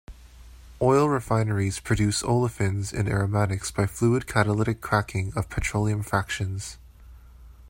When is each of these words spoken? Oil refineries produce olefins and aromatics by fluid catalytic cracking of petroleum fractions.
Oil 0.81 1.09
refineries 1.09 1.79
produce 1.79 2.23
olefins 2.23 2.91
and 2.91 3.07
aromatics 3.07 3.69
by 3.69 3.85
fluid 3.85 4.25
catalytic 4.25 4.81
cracking 4.81 5.31
of 5.35 5.47
petroleum 5.47 6.01
fractions. 6.01 6.79